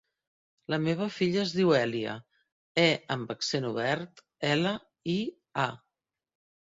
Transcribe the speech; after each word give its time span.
La 0.73 0.77
meva 0.85 1.09
filla 1.17 1.39
es 1.41 1.51
diu 1.57 1.73
Èlia: 1.81 2.15
e 2.85 2.87
amb 3.17 3.35
accent 3.37 3.69
obert, 3.73 4.25
ela, 4.55 4.73
i, 5.19 5.21
a. 5.67 5.71